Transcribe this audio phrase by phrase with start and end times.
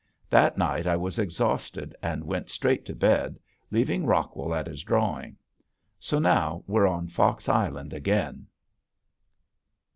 [0.31, 3.37] That night I was exhausted and went straight to bed,
[3.69, 5.37] leaving Rockwell at his drawing.
[5.99, 8.47] So now we're on Fox Island again.